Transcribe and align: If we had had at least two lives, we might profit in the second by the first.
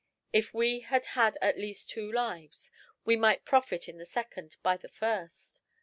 If 0.33 0.51
we 0.51 0.79
had 0.79 1.05
had 1.13 1.37
at 1.43 1.59
least 1.59 1.91
two 1.91 2.11
lives, 2.11 2.71
we 3.05 3.15
might 3.15 3.45
profit 3.45 3.87
in 3.87 3.99
the 3.99 4.05
second 4.07 4.57
by 4.63 4.75
the 4.75 4.89
first. 4.89 5.61